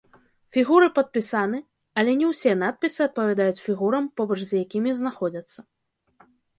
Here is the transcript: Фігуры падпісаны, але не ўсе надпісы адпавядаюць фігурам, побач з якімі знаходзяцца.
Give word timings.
Фігуры 0.55 0.87
падпісаны, 0.95 1.59
але 2.01 2.17
не 2.23 2.31
ўсе 2.31 2.57
надпісы 2.63 2.99
адпавядаюць 3.09 3.63
фігурам, 3.69 4.11
побач 4.19 4.41
з 4.49 4.67
якімі 4.67 4.99
знаходзяцца. 5.05 5.59